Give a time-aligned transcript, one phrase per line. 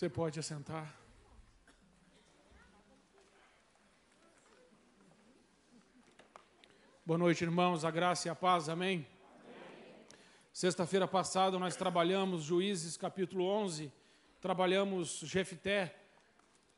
[0.00, 0.98] Você pode assentar.
[7.04, 7.84] Boa noite, irmãos.
[7.84, 8.70] A graça e a paz.
[8.70, 9.06] Amém.
[10.54, 13.92] Sexta-feira passada nós trabalhamos Juízes capítulo 11,
[14.40, 15.94] trabalhamos Jefté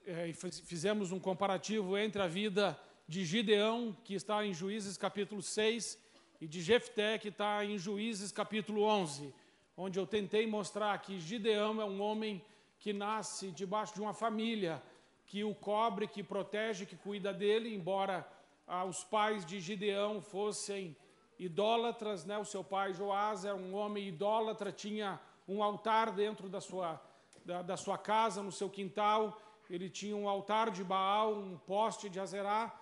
[0.05, 2.77] é, e fizemos um comparativo entre a vida
[3.07, 5.97] de Gideão, que está em Juízes capítulo 6,
[6.41, 9.33] e de Jefté, que está em Juízes capítulo 11,
[9.77, 12.45] onde eu tentei mostrar que Gideão é um homem
[12.83, 14.83] que nasce debaixo de uma família
[15.25, 18.29] que o cobre, que protege, que cuida dele, embora
[18.67, 20.97] ah, os pais de Gideão fossem
[21.39, 22.37] idólatras, né?
[22.39, 27.01] O seu pai Joás era um homem idólatra, tinha um altar dentro da sua,
[27.45, 29.41] da, da sua casa, no seu quintal.
[29.71, 32.77] Ele tinha um altar de Baal, um poste de Azerá.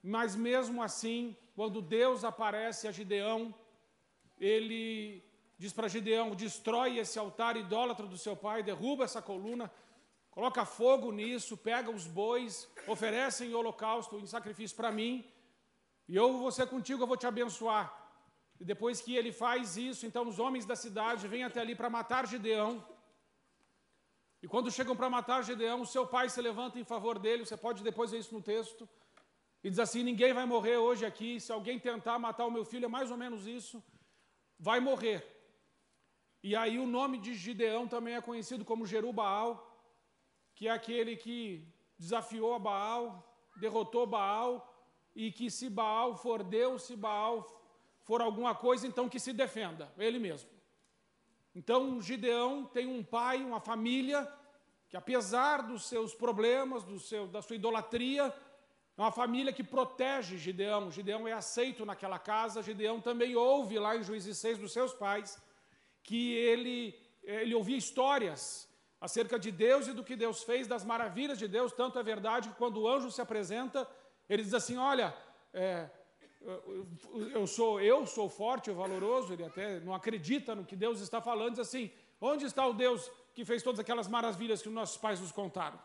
[0.00, 3.52] Mas mesmo assim, quando Deus aparece a Gideão,
[4.38, 5.24] ele
[5.60, 9.70] diz para Gideão: destrói esse altar idólatra do seu pai, derruba essa coluna,
[10.30, 15.12] coloca fogo nisso, pega os bois, oferece em holocausto, em sacrifício para mim,
[16.08, 17.86] e eu vou ser contigo, eu vou te abençoar.
[18.58, 21.90] E depois que ele faz isso, então os homens da cidade vêm até ali para
[21.90, 22.72] matar Gideão.
[24.42, 27.44] E quando chegam para matar Gideão, o seu pai se levanta em favor dele.
[27.44, 28.88] Você pode depois ver isso no texto.
[29.62, 31.38] E diz assim: Ninguém vai morrer hoje aqui.
[31.38, 33.82] Se alguém tentar matar o meu filho, é mais ou menos isso.
[34.58, 35.39] Vai morrer.
[36.42, 39.66] E aí o nome de Gideão também é conhecido como Jerubaal,
[40.54, 41.66] que é aquele que
[41.98, 43.04] desafiou a Baal,
[43.56, 44.66] derrotou Baal,
[45.14, 47.46] e que se Baal for Deus, se Baal
[48.00, 50.48] for alguma coisa, então que se defenda, ele mesmo.
[51.54, 54.26] Então, Gideão tem um pai, uma família,
[54.88, 58.34] que apesar dos seus problemas, do seu, da sua idolatria,
[58.96, 60.90] é uma família que protege Gideão.
[60.90, 62.62] Gideão é aceito naquela casa.
[62.62, 65.40] Gideão também ouve lá em Juízes 6 dos seus pais
[66.10, 68.68] que ele, ele ouvia histórias
[69.00, 71.72] acerca de Deus e do que Deus fez, das maravilhas de Deus.
[71.72, 73.88] Tanto é verdade que quando o anjo se apresenta,
[74.28, 75.14] ele diz assim: Olha,
[75.54, 75.88] é,
[77.32, 81.52] eu sou eu sou forte, valoroso, ele até não acredita no que Deus está falando,
[81.52, 85.20] diz assim: onde está o Deus que fez todas aquelas maravilhas que os nossos pais
[85.20, 85.78] nos contaram?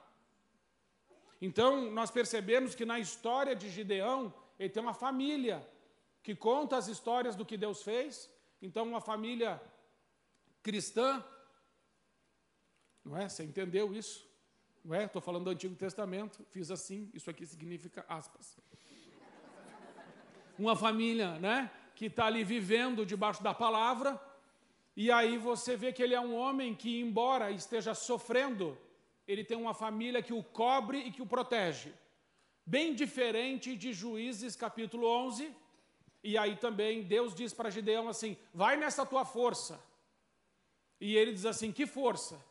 [1.39, 5.57] Então, nós percebemos que na história de Gideão, ele tem uma família
[6.23, 8.27] que conta as histórias do que Deus fez.
[8.59, 9.61] Então, uma família
[10.65, 11.23] cristã,
[13.03, 13.29] não é?
[13.29, 14.27] Você entendeu isso?
[14.83, 15.05] Não é?
[15.05, 18.57] Estou falando do Antigo Testamento, fiz assim, isso aqui significa aspas
[20.57, 24.19] uma família né, que está ali vivendo debaixo da palavra,
[24.95, 28.77] e aí você vê que ele é um homem que, embora esteja sofrendo,
[29.27, 31.93] ele tem uma família que o cobre e que o protege.
[32.65, 35.53] Bem diferente de Juízes capítulo 11,
[36.23, 39.79] e aí também Deus diz para Gideão assim: vai nessa tua força.
[41.05, 42.43] E ele diz assim: que força?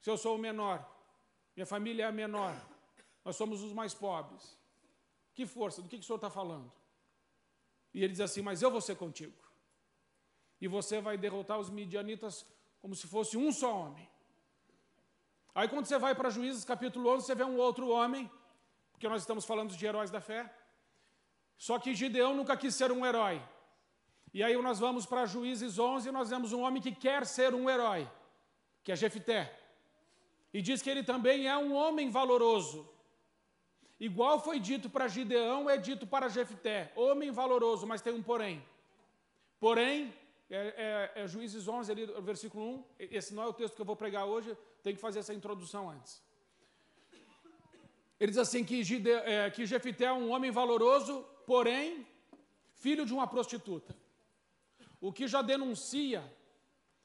[0.00, 0.78] Se eu sou o menor,
[1.56, 2.54] minha família é a menor,
[3.24, 4.56] nós somos os mais pobres.
[5.34, 5.82] Que força?
[5.82, 6.70] Do que, que o senhor está falando?
[7.92, 9.36] E ele diz assim: Mas eu vou ser contigo.
[10.60, 12.46] E você vai derrotar os midianitas
[12.80, 14.08] como se fosse um só homem.
[15.52, 18.30] Aí, quando você vai para Juízes capítulo 11, você vê um outro homem,
[18.92, 20.48] porque nós estamos falando de heróis da fé.
[21.56, 23.42] Só que Gideão nunca quis ser um herói.
[24.34, 27.54] E aí nós vamos para Juízes 11 e nós vemos um homem que quer ser
[27.54, 28.10] um herói,
[28.82, 29.56] que é Jefité.
[30.52, 32.88] E diz que ele também é um homem valoroso.
[33.98, 38.60] Igual foi dito para Gideão, é dito para Jefté, homem valoroso, mas tem um porém.
[39.60, 40.12] Porém,
[40.50, 43.86] é, é, é Juízes 11, ali, versículo 1, esse não é o texto que eu
[43.86, 46.20] vou pregar hoje, tem que fazer essa introdução antes.
[48.18, 52.04] Ele diz assim que, Gide, é, que Jefité é um homem valoroso, porém,
[52.72, 54.02] filho de uma prostituta.
[55.06, 56.20] O que já denuncia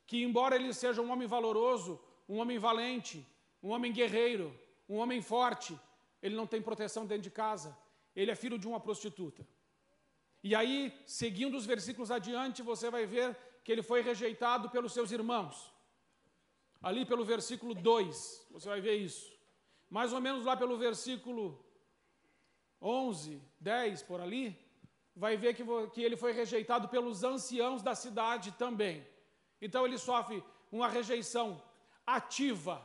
[0.08, 2.00] que, embora ele seja um homem valoroso,
[2.30, 3.28] um homem valente,
[3.62, 5.78] um homem guerreiro, um homem forte,
[6.22, 7.78] ele não tem proteção dentro de casa,
[8.16, 9.46] ele é filho de uma prostituta.
[10.42, 15.12] E aí, seguindo os versículos adiante, você vai ver que ele foi rejeitado pelos seus
[15.12, 15.70] irmãos.
[16.82, 19.30] Ali pelo versículo 2, você vai ver isso.
[19.90, 21.62] Mais ou menos lá pelo versículo
[22.82, 24.58] 11, 10, por ali,
[25.20, 25.64] vai ver que,
[25.94, 29.06] que ele foi rejeitado pelos anciãos da cidade também.
[29.62, 31.62] Então ele sofre uma rejeição
[32.08, 32.82] ativa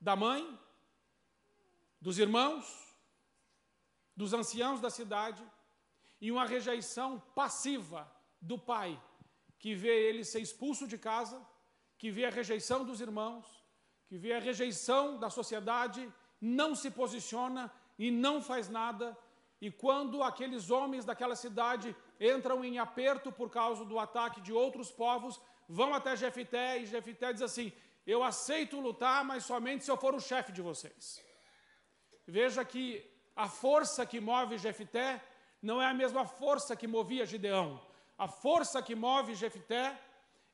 [0.00, 0.42] da mãe,
[2.00, 2.64] dos irmãos,
[4.16, 5.42] dos anciãos da cidade,
[6.20, 8.08] e uma rejeição passiva
[8.40, 8.96] do pai,
[9.58, 11.44] que vê ele ser expulso de casa,
[11.98, 13.44] que vê a rejeição dos irmãos,
[14.06, 16.08] que vê a rejeição da sociedade,
[16.40, 17.68] não se posiciona
[17.98, 19.18] e não faz nada.
[19.60, 24.90] E quando aqueles homens daquela cidade entram em aperto por causa do ataque de outros
[24.90, 27.72] povos, vão até Jefité e Jefité diz assim:
[28.06, 31.22] Eu aceito lutar, mas somente se eu for o chefe de vocês.
[32.26, 35.22] Veja que a força que move Jefité
[35.62, 37.80] não é a mesma força que movia Gideão.
[38.16, 39.98] A força que move Jefité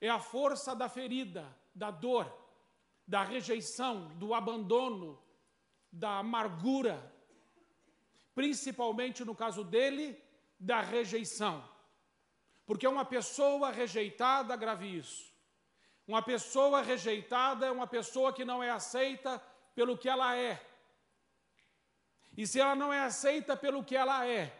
[0.00, 2.30] é a força da ferida, da dor,
[3.06, 5.18] da rejeição, do abandono,
[5.90, 7.13] da amargura.
[8.34, 10.20] Principalmente no caso dele,
[10.58, 11.66] da rejeição.
[12.66, 15.32] Porque uma pessoa rejeitada grave isso.
[16.06, 19.42] Uma pessoa rejeitada é uma pessoa que não é aceita
[19.74, 20.60] pelo que ela é.
[22.36, 24.52] E se ela não é aceita pelo que ela é,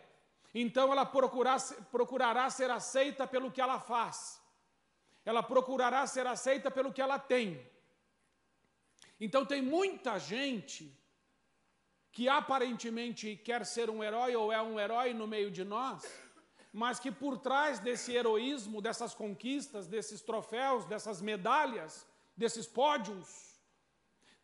[0.54, 1.58] então ela procurará,
[1.90, 4.40] procurará ser aceita pelo que ela faz.
[5.24, 7.60] Ela procurará ser aceita pelo que ela tem.
[9.18, 10.96] Então tem muita gente
[12.14, 16.00] que aparentemente quer ser um herói ou é um herói no meio de nós,
[16.72, 22.06] mas que por trás desse heroísmo, dessas conquistas, desses troféus, dessas medalhas,
[22.36, 23.58] desses pódios,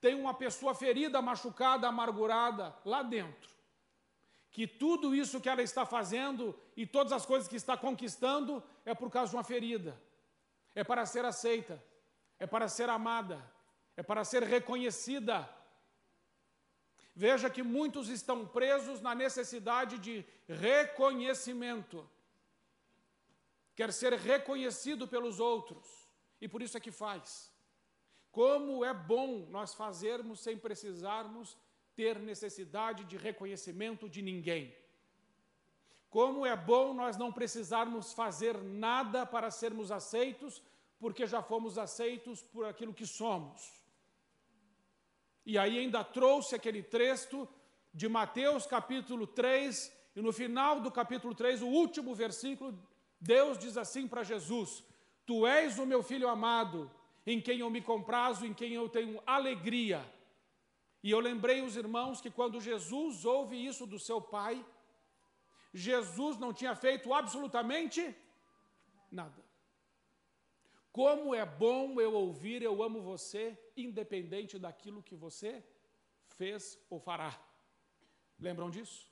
[0.00, 3.48] tem uma pessoa ferida, machucada, amargurada lá dentro.
[4.50, 8.94] Que tudo isso que ela está fazendo e todas as coisas que está conquistando é
[8.94, 9.96] por causa de uma ferida.
[10.74, 11.80] É para ser aceita,
[12.36, 13.40] é para ser amada,
[13.96, 15.48] é para ser reconhecida.
[17.24, 22.08] Veja que muitos estão presos na necessidade de reconhecimento
[23.74, 25.86] quer ser reconhecido pelos outros
[26.40, 27.52] e por isso é que faz.
[28.32, 31.58] Como é bom nós fazermos sem precisarmos
[31.94, 34.74] ter necessidade de reconhecimento de ninguém.
[36.08, 40.62] Como é bom nós não precisarmos fazer nada para sermos aceitos,
[40.98, 43.78] porque já fomos aceitos por aquilo que somos.
[45.50, 47.48] E aí ainda trouxe aquele texto
[47.92, 52.70] de Mateus capítulo 3, e no final do capítulo 3, o último versículo,
[53.20, 54.84] Deus diz assim para Jesus:
[55.26, 56.88] Tu és o meu filho amado,
[57.26, 60.00] em quem eu me comprazo, em quem eu tenho alegria.
[61.02, 64.64] E eu lembrei os irmãos que quando Jesus ouve isso do seu pai,
[65.74, 68.14] Jesus não tinha feito absolutamente
[69.10, 69.39] nada.
[70.92, 75.64] Como é bom eu ouvir eu amo você, independente daquilo que você
[76.28, 77.38] fez ou fará.
[78.38, 79.08] Lembram disso?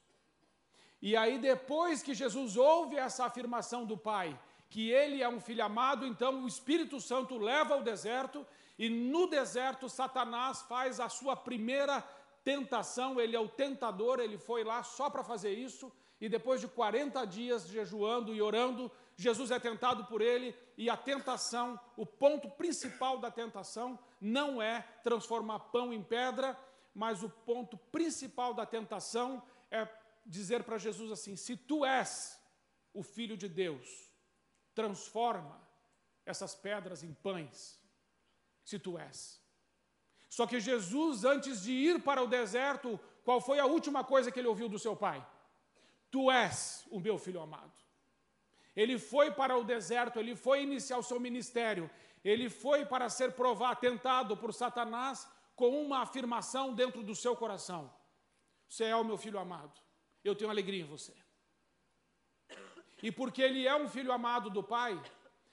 [1.00, 4.38] E aí, depois que Jesus ouve essa afirmação do Pai,
[4.68, 8.44] que ele é um filho amado, então o Espírito Santo leva ao deserto,
[8.78, 12.00] e no deserto Satanás faz a sua primeira
[12.42, 16.66] tentação, ele é o tentador, ele foi lá só para fazer isso, e depois de
[16.66, 18.90] 40 dias jejuando e orando,
[19.20, 24.82] Jesus é tentado por ele, e a tentação, o ponto principal da tentação, não é
[25.02, 26.56] transformar pão em pedra,
[26.94, 29.42] mas o ponto principal da tentação
[29.72, 29.88] é
[30.24, 32.40] dizer para Jesus assim: se tu és
[32.94, 34.08] o Filho de Deus,
[34.72, 35.60] transforma
[36.24, 37.82] essas pedras em pães,
[38.64, 39.42] se tu és.
[40.28, 44.38] Só que Jesus, antes de ir para o deserto, qual foi a última coisa que
[44.38, 45.26] ele ouviu do seu pai?
[46.08, 47.87] Tu és o meu filho amado.
[48.80, 51.84] Ele foi para o deserto, ele foi iniciar o seu ministério,
[52.30, 55.16] ele foi para ser provado, tentado por Satanás
[55.60, 57.82] com uma afirmação dentro do seu coração:
[58.68, 59.78] Você é o meu filho amado
[60.28, 61.14] eu tenho alegria em você.
[63.02, 65.00] E porque ele é um filho amado do Pai,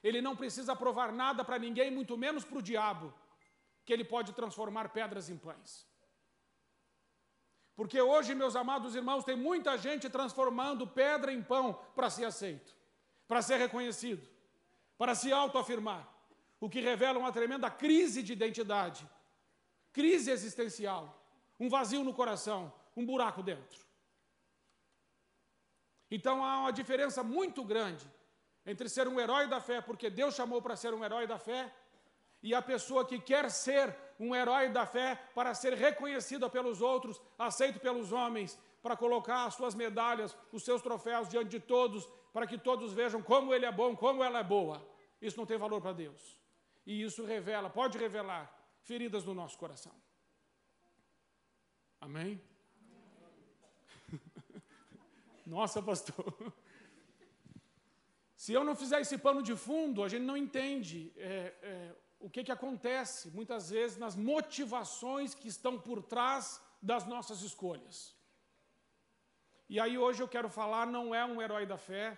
[0.03, 3.13] ele não precisa provar nada para ninguém, muito menos para o diabo,
[3.85, 5.87] que ele pode transformar pedras em pães.
[7.75, 12.75] Porque hoje, meus amados irmãos, tem muita gente transformando pedra em pão para ser aceito,
[13.27, 14.27] para ser reconhecido,
[14.97, 16.07] para se autoafirmar,
[16.59, 19.07] o que revela uma tremenda crise de identidade,
[19.91, 21.21] crise existencial,
[21.59, 23.85] um vazio no coração, um buraco dentro.
[26.09, 28.05] Então há uma diferença muito grande
[28.65, 31.73] entre ser um herói da fé, porque Deus chamou para ser um herói da fé,
[32.41, 37.21] e a pessoa que quer ser um herói da fé para ser reconhecida pelos outros,
[37.37, 42.45] aceito pelos homens, para colocar as suas medalhas, os seus troféus diante de todos, para
[42.45, 44.87] que todos vejam como ele é bom, como ela é boa.
[45.19, 46.37] Isso não tem valor para Deus.
[46.85, 48.43] E isso revela, pode revelar
[48.83, 49.91] feridas no nosso coração.
[51.99, 52.39] Amém?
[55.47, 56.53] Nossa, pastor.
[58.35, 62.29] Se eu não fizer esse pano de fundo, a gente não entende é, é, o
[62.29, 68.14] que, que acontece, muitas vezes, nas motivações que estão por trás das nossas escolhas.
[69.67, 72.17] E aí, hoje, eu quero falar, não é um herói da fé,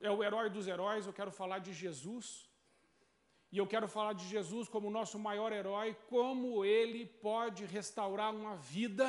[0.00, 2.48] é o herói dos heróis, eu quero falar de Jesus.
[3.52, 8.56] E eu quero falar de Jesus como nosso maior herói, como ele pode restaurar uma
[8.56, 9.06] vida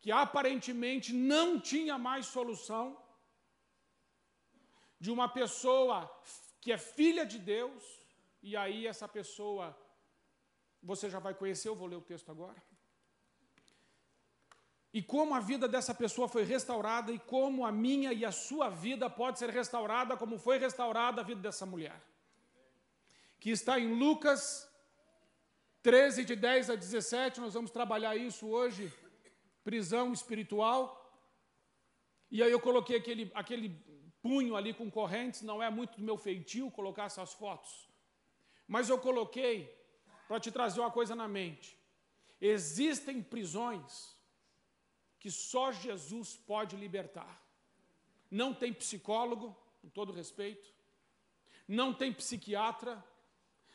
[0.00, 3.00] que aparentemente não tinha mais solução,
[4.98, 6.10] de uma pessoa
[6.60, 7.84] que é filha de Deus,
[8.42, 9.76] e aí essa pessoa
[10.82, 12.60] você já vai conhecer, eu vou ler o texto agora.
[14.92, 18.68] E como a vida dessa pessoa foi restaurada e como a minha e a sua
[18.68, 21.98] vida pode ser restaurada, como foi restaurada a vida dessa mulher.
[23.40, 24.70] Que está em Lucas
[25.82, 28.92] 13, de 10 a 17, nós vamos trabalhar isso hoje,
[29.64, 30.98] prisão espiritual.
[32.30, 33.70] E aí eu coloquei aquele, aquele
[34.22, 37.88] punho ali com correntes, não é muito do meu feitio colocar essas fotos.
[38.68, 39.74] Mas eu coloquei
[40.28, 41.78] para te trazer uma coisa na mente.
[42.40, 44.14] Existem prisões
[45.22, 47.40] que só Jesus pode libertar.
[48.28, 50.68] Não tem psicólogo, com todo respeito,
[51.68, 52.92] não tem psiquiatra,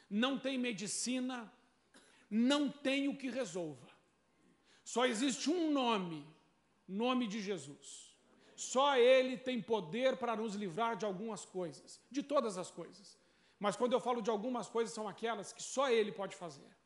[0.10, 1.50] não tem medicina,
[2.30, 3.88] não tem o que resolva.
[4.84, 6.28] Só existe um nome,
[6.86, 8.14] nome de Jesus.
[8.54, 13.18] Só Ele tem poder para nos livrar de algumas coisas, de todas as coisas.
[13.58, 16.77] Mas quando eu falo de algumas coisas, são aquelas que só Ele pode fazer.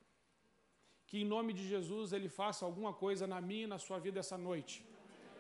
[1.11, 4.21] Que em nome de Jesus Ele faça alguma coisa na minha e na sua vida
[4.21, 4.75] essa noite,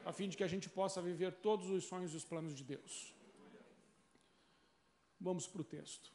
[0.09, 2.65] a fim de que a gente possa viver todos os sonhos e os planos de
[2.71, 2.95] Deus.
[5.27, 6.11] Vamos para o texto.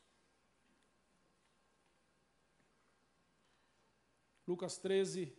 [4.46, 5.32] Lucas 13,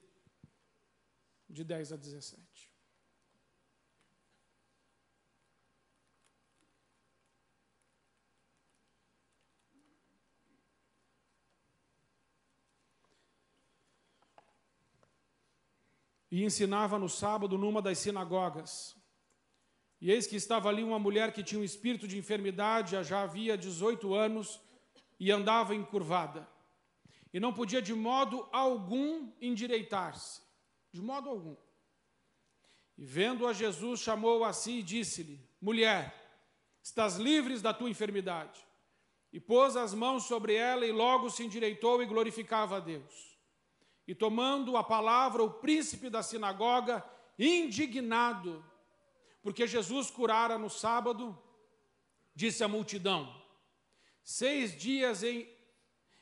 [1.48, 2.67] de 10 a 17.
[16.30, 18.96] E ensinava no sábado numa das sinagogas.
[20.00, 23.58] E eis que estava ali uma mulher que tinha um espírito de enfermidade, já havia
[23.58, 24.60] 18 anos,
[25.20, 26.48] e andava encurvada.
[27.34, 30.42] E não podia de modo algum endireitar-se,
[30.92, 31.56] de modo algum.
[32.98, 36.14] E vendo a Jesus, chamou a si e disse-lhe: Mulher,
[36.82, 38.66] estás livres da tua enfermidade.
[39.32, 43.27] E pôs as mãos sobre ela e logo se endireitou e glorificava a Deus.
[44.08, 47.04] E tomando a palavra, o príncipe da sinagoga,
[47.38, 48.64] indignado,
[49.44, 51.38] porque Jesus curara no sábado,
[52.34, 53.30] disse à multidão:
[54.24, 55.48] Seis dias em,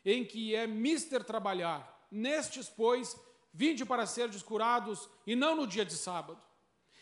[0.03, 3.15] em que é mister trabalhar, nestes, pois,
[3.53, 6.41] vinde para ser curados, e não no dia de sábado.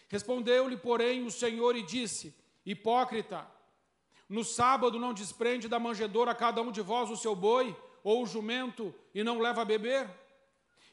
[0.10, 2.36] Respondeu-lhe, porém, o Senhor e disse:
[2.66, 3.50] Hipócrita,
[4.28, 8.26] no sábado não desprende da manjedoura cada um de vós o seu boi ou o
[8.26, 10.23] jumento e não leva a beber?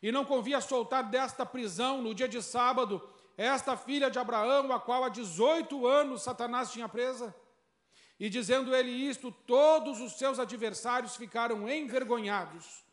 [0.02, 3.02] E não convia soltar desta prisão no dia de sábado
[3.37, 7.35] esta filha de Abraão, a qual há 18 anos Satanás tinha presa?
[8.19, 12.85] E dizendo ele isto, todos os seus adversários ficaram envergonhados,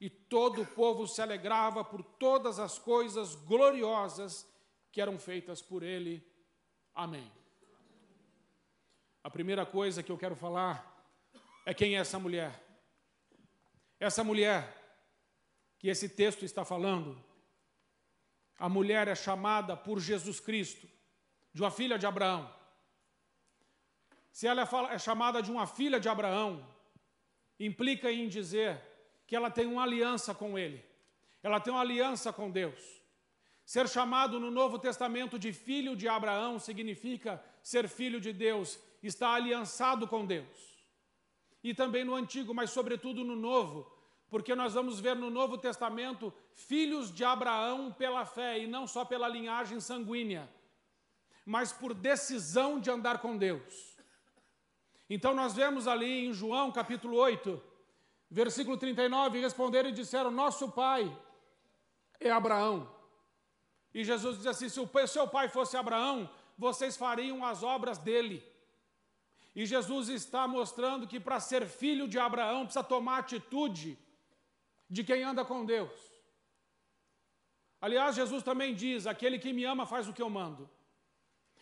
[0.00, 4.46] e todo o povo se alegrava por todas as coisas gloriosas
[4.92, 6.24] que eram feitas por ele.
[6.94, 7.30] Amém.
[9.24, 11.04] A primeira coisa que eu quero falar
[11.64, 12.62] é quem é essa mulher.
[13.98, 14.85] Essa mulher
[15.78, 17.22] que esse texto está falando,
[18.58, 20.88] a mulher é chamada por Jesus Cristo,
[21.52, 22.54] de uma filha de Abraão.
[24.32, 26.66] Se ela é, é chamada de uma filha de Abraão,
[27.58, 28.80] implica em dizer
[29.26, 30.84] que ela tem uma aliança com ele,
[31.42, 32.80] ela tem uma aliança com Deus.
[33.64, 39.34] Ser chamado no Novo Testamento de filho de Abraão significa ser filho de Deus, estar
[39.34, 40.76] aliançado com Deus.
[41.64, 43.90] E também no Antigo, mas sobretudo no Novo,
[44.28, 49.04] porque nós vamos ver no Novo Testamento filhos de Abraão pela fé e não só
[49.04, 50.48] pela linhagem sanguínea,
[51.44, 53.96] mas por decisão de andar com Deus.
[55.08, 57.62] Então nós vemos ali em João capítulo 8,
[58.28, 61.16] versículo 39, responderam e disseram: Nosso pai
[62.18, 62.90] é Abraão.
[63.94, 66.28] E Jesus diz assim: Se o seu pai fosse Abraão,
[66.58, 68.44] vocês fariam as obras dele.
[69.54, 73.96] E Jesus está mostrando que para ser filho de Abraão precisa tomar atitude
[74.88, 75.92] de quem anda com Deus.
[77.80, 80.68] Aliás, Jesus também diz: aquele que me ama faz o que eu mando.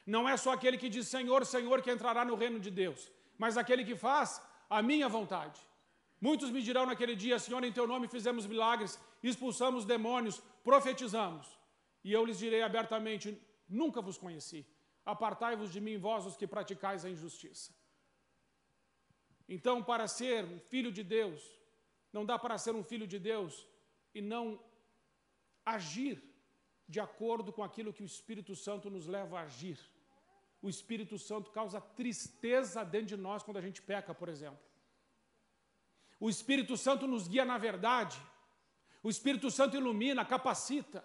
[0.07, 3.57] Não é só aquele que diz Senhor, Senhor que entrará no reino de Deus, mas
[3.57, 5.61] aquele que faz a minha vontade.
[6.21, 11.47] Muitos me dirão naquele dia: Senhor, em teu nome fizemos milagres, expulsamos demônios, profetizamos.
[12.03, 14.67] E eu lhes direi abertamente: Nunca vos conheci.
[15.05, 17.73] Apartai-vos de mim, vós os que praticais a injustiça.
[19.49, 21.43] Então, para ser filho de Deus,
[22.15, 23.67] não dá para ser um filho de Deus
[24.15, 24.61] e não
[25.67, 26.23] agir
[26.89, 29.79] de acordo com aquilo que o Espírito Santo nos leva a agir.
[30.63, 34.61] O Espírito Santo causa tristeza dentro de nós quando a gente peca, por exemplo.
[36.21, 38.17] O Espírito Santo nos guia na verdade.
[39.03, 41.05] O Espírito Santo ilumina, capacita.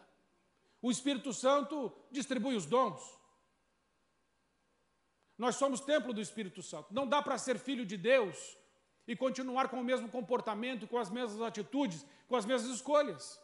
[0.79, 3.01] O Espírito Santo distribui os dons.
[5.35, 6.93] Nós somos templo do Espírito Santo.
[6.93, 8.58] Não dá para ser filho de Deus
[9.09, 13.41] e continuar com o mesmo comportamento, com as mesmas atitudes, com as mesmas escolhas.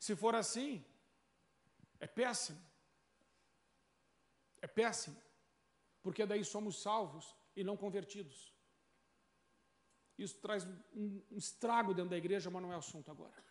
[0.00, 0.82] Se for assim,
[2.00, 2.58] é péssimo.
[4.62, 5.20] É péssimo.
[6.02, 8.54] Porque daí somos salvos e não convertidos.
[10.16, 13.44] Isso traz um, um estrago dentro da igreja, mas não é assunto agora.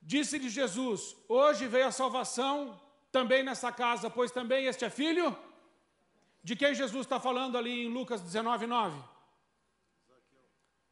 [0.00, 2.80] Disse-lhe Jesus: Hoje veio a salvação
[3.10, 5.36] também nessa casa, pois também este é filho.
[6.44, 9.02] De quem Jesus está falando ali em Lucas 19, 9?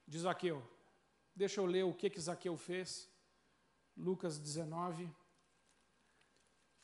[0.09, 0.66] De Zaqueu.
[1.37, 3.06] Deixa eu ler o que, que Zaqueu fez.
[3.94, 5.14] Lucas 19.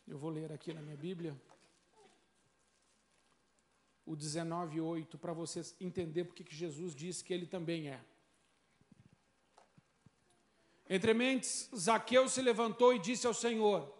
[0.06, 1.34] Eu vou ler aqui na minha Bíblia.
[4.04, 8.04] O 19,8, para vocês entenderem porque que Jesus disse que ele também é.
[10.90, 13.94] Entre mentes, Zaqueu se levantou e disse ao Senhor: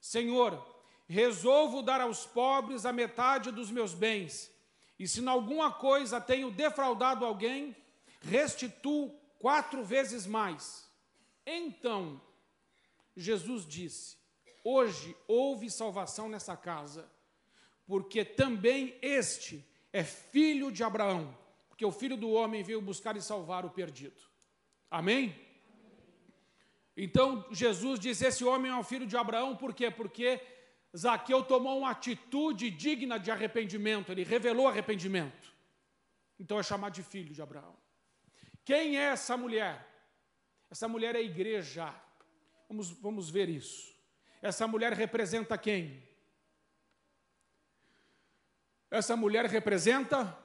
[0.00, 0.71] Senhor,
[1.12, 4.50] resolvo dar aos pobres a metade dos meus bens,
[4.98, 7.76] e se em alguma coisa tenho defraudado alguém,
[8.22, 10.90] restituo quatro vezes mais.
[11.44, 12.18] Então,
[13.14, 14.16] Jesus disse:
[14.64, 17.06] Hoje houve salvação nessa casa,
[17.86, 21.36] porque também este é filho de Abraão,
[21.68, 24.22] porque o filho do homem veio buscar e salvar o perdido.
[24.90, 25.38] Amém?
[26.96, 29.90] Então Jesus diz: Esse homem é o filho de Abraão, por quê?
[29.90, 30.40] Porque
[30.96, 35.52] Zaqueu tomou uma atitude digna de arrependimento, ele revelou arrependimento.
[36.38, 37.76] Então é chamado de filho de Abraão.
[38.64, 39.86] Quem é essa mulher?
[40.70, 41.94] Essa mulher é a igreja.
[42.68, 43.94] Vamos, vamos ver isso.
[44.40, 46.02] Essa mulher representa quem?
[48.90, 50.38] Essa mulher representa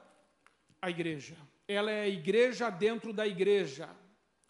[0.80, 1.36] a igreja.
[1.66, 3.94] Ela é a igreja dentro da igreja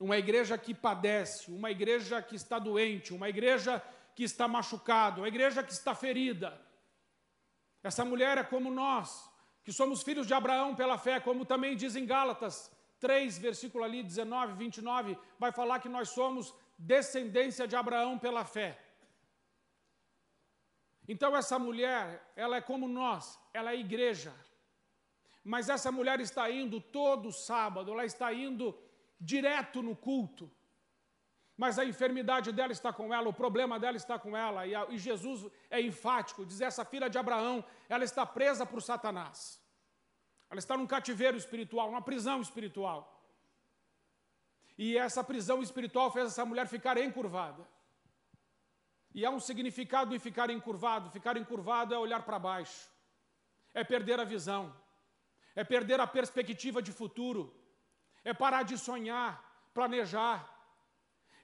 [0.01, 3.83] uma igreja que padece, uma igreja que está doente, uma igreja
[4.19, 6.61] que está machucada, uma igreja que está ferida.
[7.85, 9.31] Essa mulher é como nós,
[9.63, 14.03] que somos filhos de Abraão pela fé, como também diz em Gálatas 3, versículo ali
[14.03, 18.77] 19, 29, vai falar que nós somos descendência de Abraão pela fé.
[21.07, 24.35] Então essa mulher, ela é como nós, ela é igreja.
[25.45, 28.77] Mas essa mulher está indo todo sábado, ela está indo
[29.21, 30.51] direto no culto.
[31.59, 34.87] Mas a enfermidade dela está com ela, o problema dela está com ela, e, a,
[34.91, 39.61] e Jesus é enfático, diz essa filha de Abraão, ela está presa por Satanás.
[40.49, 43.01] Ela está num cativeiro espiritual, numa prisão espiritual.
[44.79, 47.67] E essa prisão espiritual fez essa mulher ficar encurvada.
[49.13, 51.11] E há um significado em ficar encurvado.
[51.11, 52.89] Ficar encurvado é olhar para baixo,
[53.75, 54.73] é perder a visão,
[55.57, 57.53] é perder a perspectiva de futuro,
[58.23, 59.43] é parar de sonhar,
[59.75, 60.58] planejar,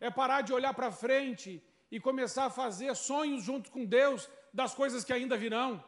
[0.00, 4.74] é parar de olhar para frente e começar a fazer sonhos junto com Deus das
[4.74, 5.83] coisas que ainda virão.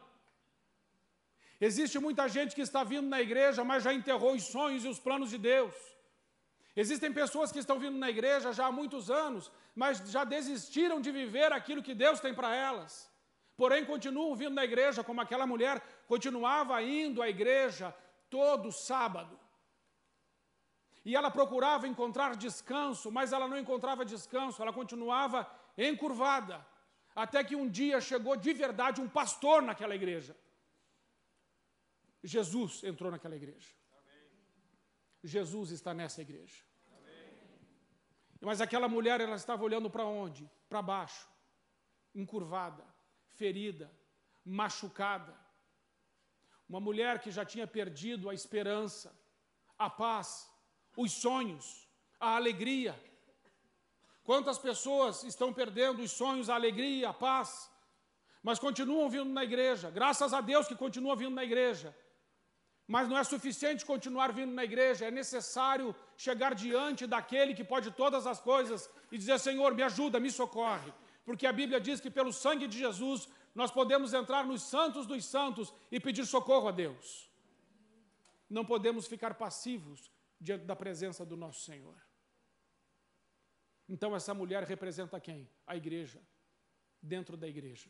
[1.59, 4.99] Existe muita gente que está vindo na igreja, mas já enterrou os sonhos e os
[4.99, 5.73] planos de Deus.
[6.75, 11.11] Existem pessoas que estão vindo na igreja já há muitos anos, mas já desistiram de
[11.11, 13.11] viver aquilo que Deus tem para elas.
[13.55, 17.93] Porém, continuam vindo na igreja, como aquela mulher continuava indo à igreja
[18.29, 19.39] todo sábado.
[21.07, 26.57] E ela procurava encontrar descanso, mas ela não encontrava descanso, ela continuava encurvada.
[27.15, 30.35] Até que um dia chegou de verdade um pastor naquela igreja.
[32.21, 33.69] Jesus entrou naquela igreja.
[33.99, 34.27] Amém.
[35.23, 36.61] Jesus está nessa igreja.
[36.97, 37.39] Amém.
[38.41, 40.51] Mas aquela mulher, ela estava olhando para onde?
[40.67, 41.25] Para baixo,
[42.13, 42.83] encurvada,
[43.29, 43.89] ferida,
[44.43, 45.33] machucada.
[46.67, 49.17] Uma mulher que já tinha perdido a esperança,
[49.79, 50.51] a paz,
[51.03, 51.87] os sonhos,
[52.19, 52.93] a alegria.
[54.23, 57.69] Quantas pessoas estão perdendo os sonhos, a alegria, a paz,
[58.43, 59.89] mas continuam vindo na igreja.
[59.91, 61.95] Graças a Deus que continua vindo na igreja.
[62.87, 67.91] Mas não é suficiente continuar vindo na igreja, é necessário chegar diante daquele que pode
[67.91, 70.91] todas as coisas e dizer: Senhor, me ajuda, me socorre.
[71.25, 75.25] Porque a Bíblia diz que pelo sangue de Jesus nós podemos entrar nos santos dos
[75.25, 77.29] santos e pedir socorro a Deus.
[78.49, 82.01] Não podemos ficar passivos diante da presença do nosso Senhor.
[83.89, 85.49] Então, essa mulher representa quem?
[85.65, 86.21] A igreja,
[87.01, 87.89] dentro da igreja.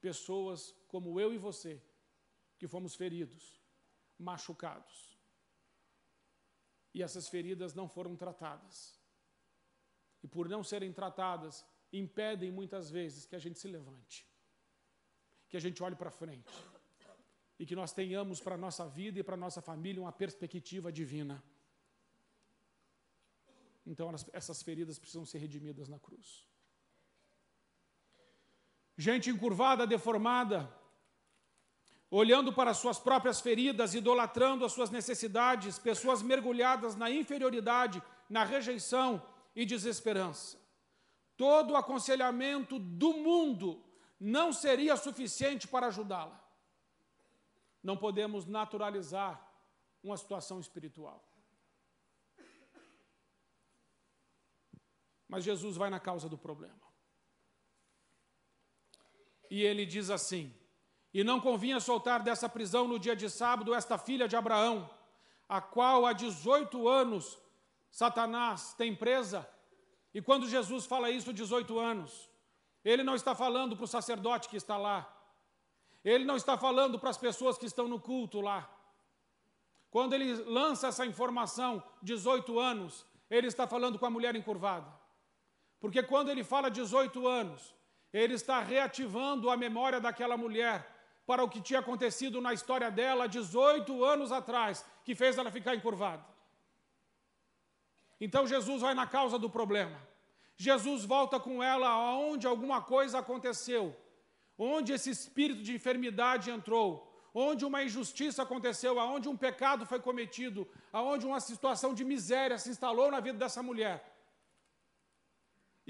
[0.00, 1.80] Pessoas como eu e você,
[2.58, 3.60] que fomos feridos,
[4.18, 5.18] machucados.
[6.92, 8.98] E essas feridas não foram tratadas.
[10.22, 14.26] E por não serem tratadas, impedem muitas vezes que a gente se levante,
[15.48, 16.52] que a gente olhe para frente
[17.58, 20.90] e que nós tenhamos para a nossa vida e para a nossa família uma perspectiva
[20.90, 21.42] divina.
[23.90, 26.46] Então elas, essas feridas precisam ser redimidas na cruz.
[28.96, 30.72] Gente encurvada, deformada,
[32.08, 39.20] olhando para suas próprias feridas, idolatrando as suas necessidades, pessoas mergulhadas na inferioridade, na rejeição
[39.56, 40.56] e desesperança.
[41.36, 43.82] Todo o aconselhamento do mundo
[44.20, 46.38] não seria suficiente para ajudá-la.
[47.82, 49.32] Não podemos naturalizar
[50.00, 51.29] uma situação espiritual.
[55.30, 56.82] Mas Jesus vai na causa do problema.
[59.48, 60.52] E ele diz assim:
[61.14, 64.90] E não convinha soltar dessa prisão no dia de sábado esta filha de Abraão,
[65.48, 67.38] a qual há 18 anos
[67.92, 69.48] Satanás tem presa.
[70.12, 72.28] E quando Jesus fala isso, 18 anos,
[72.84, 75.16] ele não está falando para o sacerdote que está lá.
[76.04, 78.68] Ele não está falando para as pessoas que estão no culto lá.
[79.92, 84.99] Quando ele lança essa informação, 18 anos, ele está falando com a mulher encurvada.
[85.80, 87.74] Porque quando ele fala 18 anos,
[88.12, 90.86] ele está reativando a memória daquela mulher
[91.26, 95.74] para o que tinha acontecido na história dela 18 anos atrás, que fez ela ficar
[95.74, 96.24] encurvada.
[98.20, 99.98] Então Jesus vai na causa do problema.
[100.56, 103.96] Jesus volta com ela aonde alguma coisa aconteceu,
[104.58, 110.68] onde esse espírito de enfermidade entrou, onde uma injustiça aconteceu, aonde um pecado foi cometido,
[110.92, 114.09] aonde uma situação de miséria se instalou na vida dessa mulher.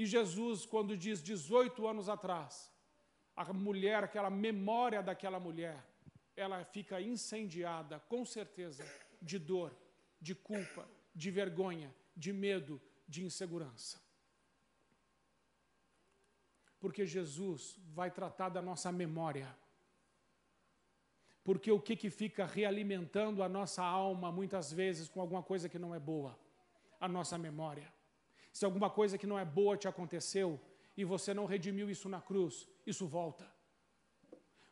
[0.01, 2.73] E Jesus, quando diz 18 anos atrás,
[3.37, 5.79] a mulher, aquela memória daquela mulher,
[6.35, 8.83] ela fica incendiada, com certeza,
[9.21, 9.77] de dor,
[10.19, 14.01] de culpa, de vergonha, de medo, de insegurança.
[16.81, 19.55] Porque Jesus vai tratar da nossa memória.
[21.45, 25.79] Porque o que, que fica realimentando a nossa alma, muitas vezes, com alguma coisa que
[25.79, 26.39] não é boa?
[26.99, 28.00] A nossa memória.
[28.53, 30.61] Se alguma coisa que não é boa te aconteceu
[30.97, 33.47] e você não redimiu isso na cruz, isso volta.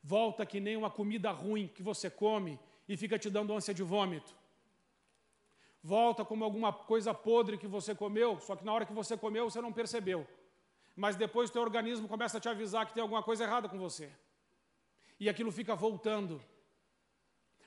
[0.02, 3.82] Volta que nem uma comida ruim que você come e fica te dando ânsia de
[3.82, 4.34] vômito.
[5.82, 9.48] Volta como alguma coisa podre que você comeu, só que na hora que você comeu
[9.48, 10.26] você não percebeu.
[10.96, 13.78] Mas depois o teu organismo começa a te avisar que tem alguma coisa errada com
[13.78, 14.10] você.
[15.20, 16.40] E aquilo fica voltando.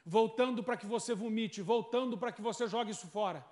[0.06, 3.46] Voltando para que você vomite, voltando para que você jogue isso fora.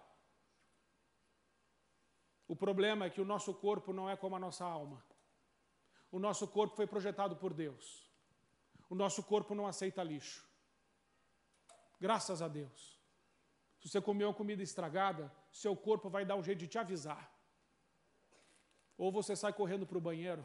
[2.50, 5.06] O problema é que o nosso corpo não é como a nossa alma.
[6.12, 8.10] O nosso corpo foi projetado por Deus.
[8.90, 10.44] O nosso corpo não aceita lixo.
[12.02, 13.00] Graças a Deus.
[13.80, 17.32] Se você comeu uma comida estragada, seu corpo vai dar um jeito de te avisar.
[18.98, 20.44] Ou você sai correndo para o banheiro,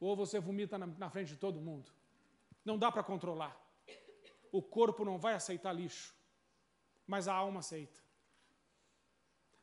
[0.00, 1.90] ou você vomita na, na frente de todo mundo.
[2.64, 3.54] Não dá para controlar.
[4.50, 6.14] O corpo não vai aceitar lixo,
[7.06, 8.07] mas a alma aceita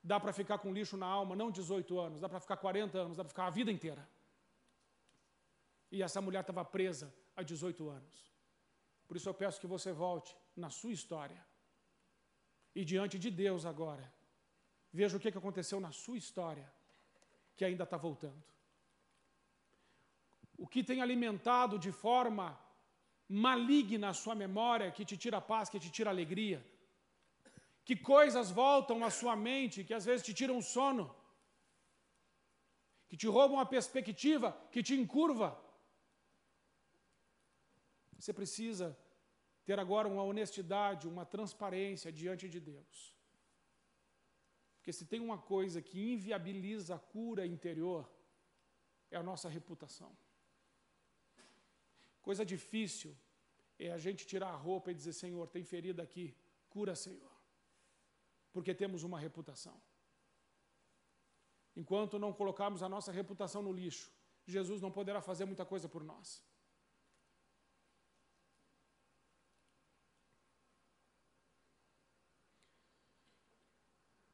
[0.05, 3.17] dá para ficar com lixo na alma, não 18 anos, dá para ficar 40 anos,
[3.17, 4.07] dá para ficar a vida inteira.
[5.91, 8.15] E essa mulher estava presa há 18 anos.
[9.07, 11.41] Por isso eu peço que você volte na sua história.
[12.75, 14.05] E diante de Deus agora,
[14.93, 16.71] veja o que aconteceu na sua história,
[17.55, 18.43] que ainda está voltando.
[20.57, 22.45] O que tem alimentado de forma
[23.27, 26.63] maligna a sua memória, que te tira paz, que te tira alegria
[27.87, 31.05] que coisas voltam à sua mente que às vezes te tiram o sono,
[33.07, 35.49] que te roubam a perspectiva, que te encurva.
[38.17, 38.97] Você precisa
[39.63, 43.13] ter agora uma honestidade, uma transparência diante de Deus.
[44.77, 48.03] Porque se tem uma coisa que inviabiliza a cura interior,
[49.11, 50.11] é a nossa reputação.
[52.23, 53.15] Coisa difícil
[53.77, 56.35] é a gente tirar a roupa e dizer: Senhor, tem ferida aqui,
[56.69, 57.34] cura, Senhor
[58.55, 59.77] porque temos uma reputação.
[61.75, 64.09] Enquanto não colocarmos a nossa reputação no lixo,
[64.45, 66.41] Jesus não poderá fazer muita coisa por nós.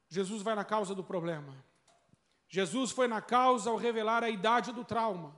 [0.08, 1.66] Jesus vai na causa do problema.
[2.48, 5.36] Jesus foi na causa ao revelar a idade do trauma.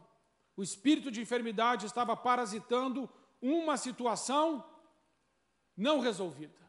[0.57, 3.09] O espírito de enfermidade estava parasitando
[3.41, 4.61] uma situação
[5.77, 6.59] não resolvida.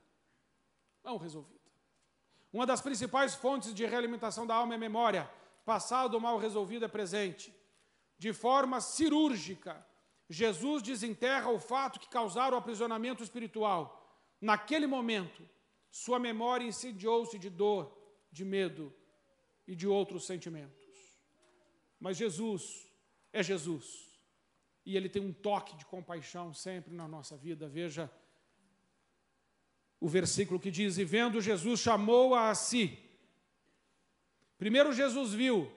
[1.02, 1.63] Não resolvida.
[2.54, 5.28] Uma das principais fontes de realimentação da alma é memória.
[5.64, 7.52] Passado mal resolvido é presente.
[8.16, 9.84] De forma cirúrgica,
[10.30, 14.08] Jesus desenterra o fato que causaram o aprisionamento espiritual.
[14.40, 15.42] Naquele momento,
[15.90, 17.92] sua memória incendiou-se de dor,
[18.30, 18.94] de medo
[19.66, 20.86] e de outros sentimentos.
[21.98, 22.88] Mas Jesus
[23.32, 24.16] é Jesus.
[24.86, 27.66] E ele tem um toque de compaixão sempre na nossa vida.
[27.66, 28.08] Veja
[30.04, 32.98] o versículo que diz: E vendo Jesus, chamou-a a si.
[34.58, 35.72] Primeiro Jesus viu,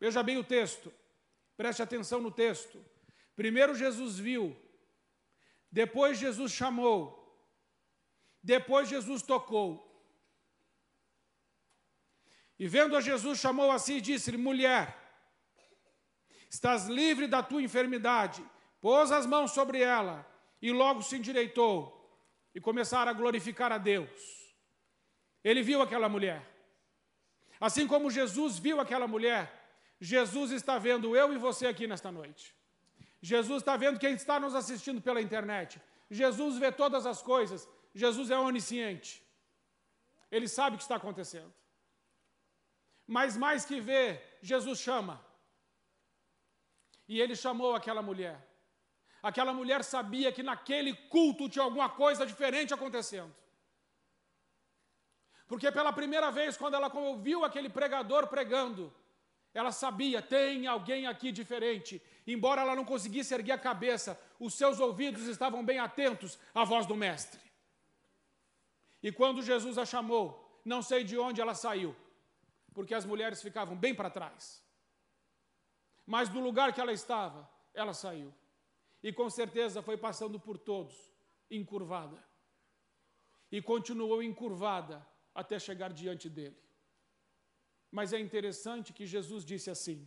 [0.00, 0.92] veja bem o texto,
[1.56, 2.84] preste atenção no texto.
[3.36, 4.56] Primeiro Jesus viu,
[5.70, 7.22] Depois Jesus chamou.
[8.42, 9.68] Depois Jesus tocou.
[12.58, 14.96] E vendo a Jesus, chamou assim e disse-lhe: Mulher,
[16.50, 18.44] estás livre da tua enfermidade.
[18.80, 20.26] Pôs as mãos sobre ela
[20.60, 21.95] e logo se endireitou
[22.56, 24.18] e começaram a glorificar a Deus.
[25.44, 26.40] Ele viu aquela mulher.
[27.60, 29.42] Assim como Jesus viu aquela mulher,
[30.00, 32.56] Jesus está vendo eu e você aqui nesta noite.
[33.20, 35.78] Jesus está vendo quem está nos assistindo pela internet.
[36.10, 37.68] Jesus vê todas as coisas.
[37.94, 39.22] Jesus é onisciente.
[40.30, 41.52] Ele sabe o que está acontecendo.
[43.06, 45.22] Mas mais que ver, Jesus chama.
[47.06, 48.38] E ele chamou aquela mulher.
[49.22, 53.34] Aquela mulher sabia que naquele culto tinha alguma coisa diferente acontecendo.
[55.46, 58.92] Porque pela primeira vez, quando ela ouviu aquele pregador pregando,
[59.54, 62.02] ela sabia, tem alguém aqui diferente.
[62.26, 66.84] Embora ela não conseguisse erguer a cabeça, os seus ouvidos estavam bem atentos à voz
[66.84, 67.40] do Mestre.
[69.02, 71.94] E quando Jesus a chamou, não sei de onde ela saiu,
[72.74, 74.62] porque as mulheres ficavam bem para trás.
[76.04, 78.34] Mas do lugar que ela estava, ela saiu.
[79.06, 80.96] E com certeza foi passando por todos,
[81.48, 82.18] encurvada.
[83.52, 84.96] E continuou encurvada
[85.32, 86.60] até chegar diante dele.
[87.88, 89.98] Mas é interessante que Jesus disse assim: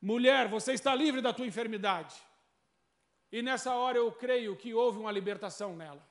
[0.00, 2.16] Mulher, você está livre da tua enfermidade.
[3.30, 6.02] E nessa hora eu creio que houve uma libertação nela.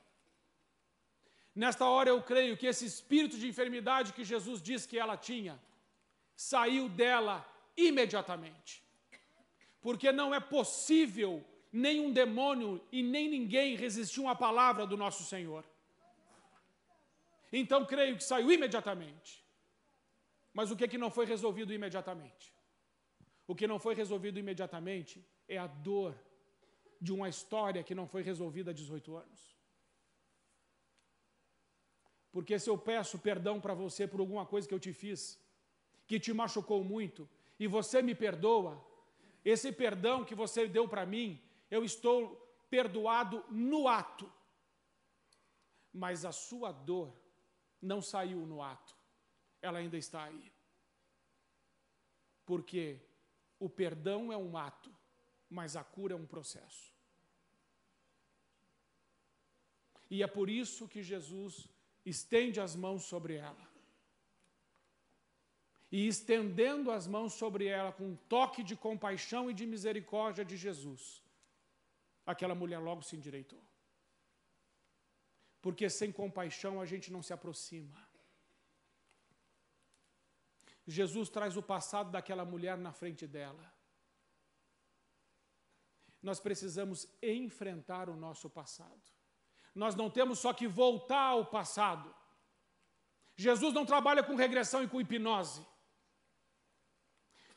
[1.56, 5.60] Nesta hora eu creio que esse espírito de enfermidade que Jesus disse que ela tinha,
[6.36, 7.44] saiu dela
[7.76, 8.87] imediatamente.
[9.88, 15.64] Porque não é possível nenhum demônio e nem ninguém resistir uma palavra do nosso Senhor.
[17.54, 19.42] Então creio que saiu imediatamente.
[20.54, 22.54] Mas o que, é que não foi resolvido imediatamente?
[23.48, 26.14] O que não foi resolvido imediatamente é a dor
[27.00, 29.56] de uma história que não foi resolvida há 18 anos.
[32.30, 35.40] Porque se eu peço perdão para você por alguma coisa que eu te fiz,
[36.06, 38.86] que te machucou muito, e você me perdoa,
[39.50, 42.36] esse perdão que você deu para mim, eu estou
[42.70, 44.30] perdoado no ato.
[45.94, 47.14] Mas a sua dor
[47.82, 48.94] não saiu no ato,
[49.62, 50.52] ela ainda está aí.
[52.46, 53.00] Porque
[53.58, 54.94] o perdão é um ato,
[55.50, 56.94] mas a cura é um processo.
[60.10, 61.70] E é por isso que Jesus
[62.06, 63.67] estende as mãos sobre ela.
[65.92, 70.58] E estendendo as mãos sobre ela com um toque de compaixão e de misericórdia de
[70.58, 71.24] Jesus,
[72.26, 73.64] aquela mulher logo se endireitou.
[75.62, 78.06] Porque sem compaixão a gente não se aproxima.
[80.86, 83.74] Jesus traz o passado daquela mulher na frente dela.
[86.22, 89.02] Nós precisamos enfrentar o nosso passado.
[89.74, 92.14] Nós não temos só que voltar ao passado.
[93.36, 95.66] Jesus não trabalha com regressão e com hipnose.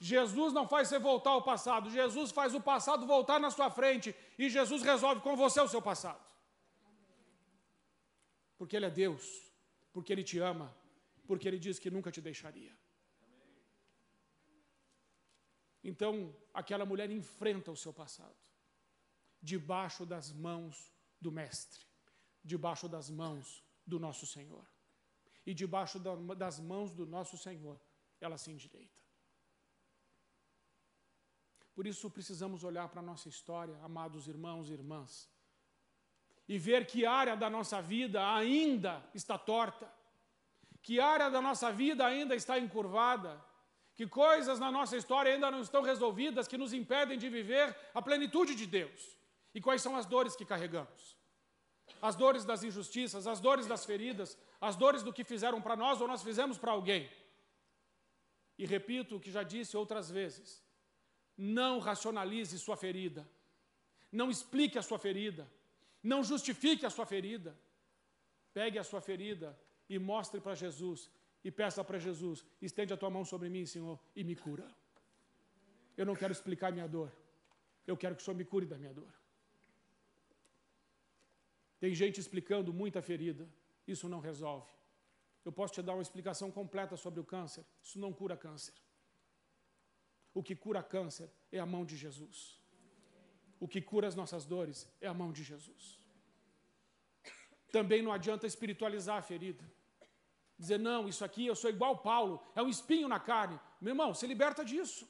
[0.00, 4.16] Jesus não faz você voltar ao passado, Jesus faz o passado voltar na sua frente
[4.38, 6.24] e Jesus resolve com você o seu passado.
[8.56, 9.52] Porque Ele é Deus,
[9.92, 10.74] porque Ele te ama,
[11.26, 12.74] porque Ele diz que nunca te deixaria.
[15.84, 18.36] Então, aquela mulher enfrenta o seu passado,
[19.40, 21.90] debaixo das mãos do Mestre
[22.44, 24.66] debaixo das mãos do nosso Senhor.
[25.46, 27.80] E debaixo das mãos do nosso Senhor,
[28.20, 29.00] ela se endireita.
[31.74, 35.28] Por isso precisamos olhar para a nossa história, amados irmãos e irmãs,
[36.48, 39.90] e ver que área da nossa vida ainda está torta,
[40.82, 43.42] que área da nossa vida ainda está encurvada,
[43.94, 48.02] que coisas na nossa história ainda não estão resolvidas que nos impedem de viver a
[48.02, 49.16] plenitude de Deus.
[49.54, 51.20] E quais são as dores que carregamos?
[52.00, 56.00] as dores das injustiças, as dores das feridas, as dores do que fizeram para nós
[56.00, 57.10] ou nós fizemos para alguém.
[58.58, 60.62] E repito o que já disse outras vezes:
[61.40, 63.26] não racionalize sua ferida,
[64.12, 65.50] não explique a sua ferida,
[66.02, 67.56] não justifique a sua ferida.
[68.52, 71.08] Pegue a sua ferida e mostre para Jesus
[71.44, 74.66] e peça para Jesus: estende a tua mão sobre mim, Senhor, e me cura.
[75.96, 77.12] Eu não quero explicar minha dor,
[77.86, 79.12] eu quero que o Senhor me cure da minha dor.
[81.78, 83.48] Tem gente explicando muita ferida.
[83.86, 84.70] Isso não resolve.
[85.42, 87.64] Eu posso te dar uma explicação completa sobre o câncer.
[87.82, 88.74] Isso não cura câncer.
[90.32, 92.58] O que cura câncer é a mão de Jesus.
[93.58, 96.00] O que cura as nossas dores é a mão de Jesus.
[97.70, 99.64] Também não adianta espiritualizar a ferida.
[100.58, 103.58] Dizer, não, isso aqui eu sou igual Paulo, é um espinho na carne.
[103.80, 105.08] Meu irmão, se liberta disso.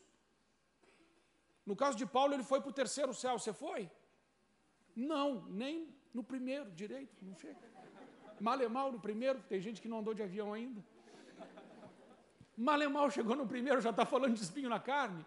[1.66, 3.90] No caso de Paulo, ele foi para o terceiro céu, você foi?
[4.94, 7.58] Não, nem no primeiro direito, não chega.
[8.40, 10.82] Mal mal no primeiro, tem gente que não andou de avião ainda.
[12.68, 15.24] Mal e mal chegou no primeiro, já está falando de espinho na carne.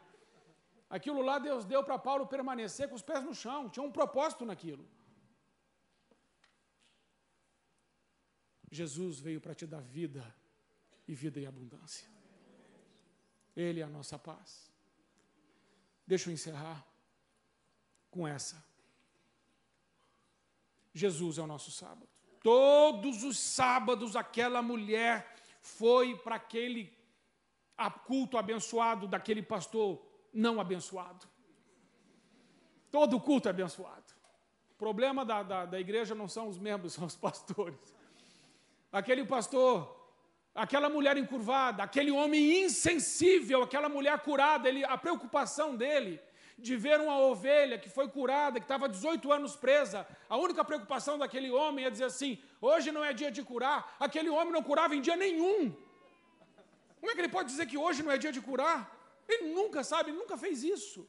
[0.88, 4.46] Aquilo lá Deus deu para Paulo permanecer com os pés no chão, tinha um propósito
[4.46, 4.86] naquilo.
[8.70, 10.24] Jesus veio para te dar vida
[11.08, 12.08] e vida em abundância.
[13.56, 14.72] Ele é a nossa paz.
[16.06, 16.86] Deixa eu encerrar
[18.12, 18.64] com essa.
[20.94, 22.08] Jesus é o nosso sábado.
[22.44, 27.02] Todos os sábados aquela mulher foi para aquele
[28.06, 30.02] culto abençoado daquele pastor
[30.34, 31.28] não abençoado.
[32.92, 34.14] Todo culto é abençoado.
[34.72, 37.96] O problema da, da, da igreja não são os membros, são os pastores.
[38.92, 40.04] Aquele pastor
[40.56, 46.20] aquela mulher encurvada, aquele homem insensível, aquela mulher curada, ele, a preocupação dele
[46.58, 51.18] de ver uma ovelha que foi curada, que estava 18 anos presa, a única preocupação
[51.18, 53.96] daquele homem é dizer assim: hoje não é dia de curar.
[54.00, 55.76] Aquele homem não curava em dia nenhum.
[57.04, 58.80] Como é que ele pode dizer que hoje não é dia de curar?
[59.28, 61.02] Ele nunca sabe, ele nunca fez isso.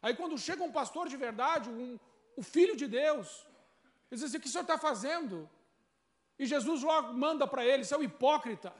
[0.00, 2.00] Aí quando chega um pastor de verdade, um,
[2.34, 3.46] o filho de Deus,
[4.10, 5.36] ele diz assim: o que o senhor está fazendo?
[6.38, 8.72] E Jesus logo manda para ele: seu hipócrita,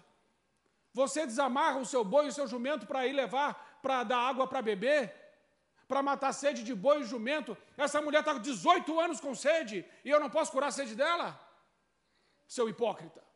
[0.94, 3.50] você desamarra o seu boi e o seu jumento para ir levar
[3.82, 5.14] para dar água para beber,
[5.86, 7.58] para matar sede de boi e jumento.
[7.76, 10.94] Essa mulher está com 18 anos com sede e eu não posso curar a sede
[10.94, 11.38] dela?
[12.46, 13.27] Seu hipócrita.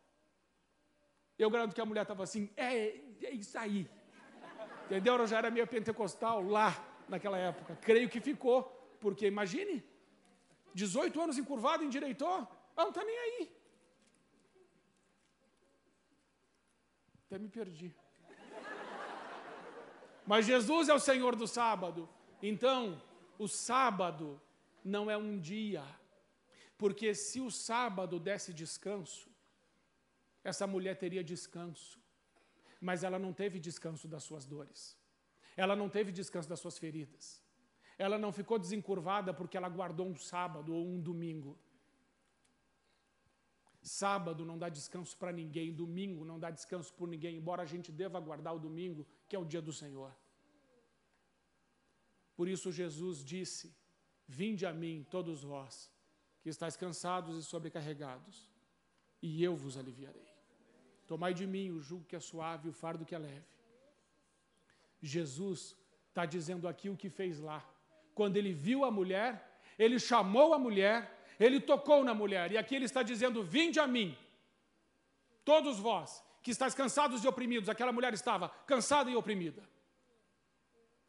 [1.42, 3.90] Eu garanto que a mulher estava assim: é, é isso aí.
[4.84, 5.14] Entendeu?
[5.14, 6.70] Ela já era meio pentecostal lá
[7.08, 7.76] naquela época.
[7.76, 8.62] Creio que ficou,
[9.00, 9.82] porque imagine,
[10.74, 12.36] 18 anos encurvado, endireitou,
[12.76, 13.56] ela não está nem aí.
[17.26, 17.94] Até me perdi.
[20.26, 22.08] Mas Jesus é o Senhor do sábado.
[22.42, 23.02] Então,
[23.38, 24.40] o sábado
[24.84, 25.84] não é um dia.
[26.76, 29.31] Porque se o sábado desse descanso,
[30.44, 32.00] essa mulher teria descanso.
[32.80, 34.98] Mas ela não teve descanso das suas dores.
[35.56, 37.42] Ela não teve descanso das suas feridas.
[37.98, 41.58] Ela não ficou desencurvada porque ela guardou um sábado ou um domingo.
[43.82, 47.90] Sábado não dá descanso para ninguém, domingo não dá descanso por ninguém, embora a gente
[47.90, 50.14] deva guardar o domingo, que é o dia do Senhor.
[52.36, 53.74] Por isso Jesus disse:
[54.26, 55.90] Vinde a mim, todos vós,
[56.42, 58.48] que estáis cansados e sobrecarregados,
[59.20, 60.31] e eu vos aliviarei.
[61.06, 63.46] Tomai de mim o jugo que é suave e o fardo que é leve.
[65.00, 65.76] Jesus
[66.08, 67.64] está dizendo aqui o que fez lá.
[68.14, 72.74] Quando ele viu a mulher, ele chamou a mulher ele tocou na mulher, e aqui
[72.74, 74.16] ele está dizendo: Vinde a mim,
[75.44, 77.68] todos vós que estáis cansados e oprimidos.
[77.68, 79.68] Aquela mulher estava cansada e oprimida.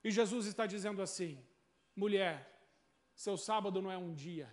[0.03, 1.39] E Jesus está dizendo assim:
[1.95, 2.35] mulher,
[3.13, 4.51] seu sábado não é um dia,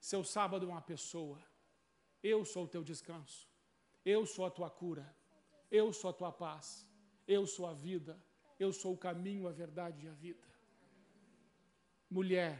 [0.00, 1.38] seu sábado é uma pessoa.
[2.22, 3.46] Eu sou o teu descanso,
[4.04, 5.14] eu sou a tua cura,
[5.70, 6.86] eu sou a tua paz,
[7.26, 8.18] eu sou a vida,
[8.58, 10.46] eu sou o caminho, a verdade e a vida.
[12.10, 12.52] Mulher,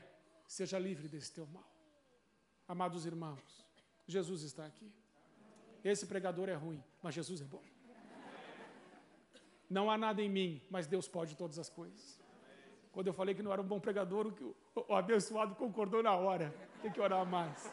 [0.46, 1.68] seja livre desse teu mal.
[2.68, 3.66] Amados irmãos,
[4.06, 4.92] Jesus está aqui.
[5.82, 7.62] Esse pregador é ruim, mas Jesus é bom.
[9.68, 12.20] Não há nada em mim, mas Deus pode todas as coisas.
[12.92, 16.52] Quando eu falei que não era um bom pregador, o, o abençoado concordou na hora.
[16.82, 17.70] Tem que orar mais.